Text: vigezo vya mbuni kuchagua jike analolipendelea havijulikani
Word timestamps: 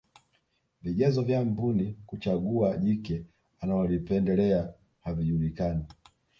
vigezo 0.81 1.21
vya 1.21 1.45
mbuni 1.45 1.99
kuchagua 2.07 2.77
jike 2.77 3.25
analolipendelea 3.59 4.73
havijulikani 4.99 5.85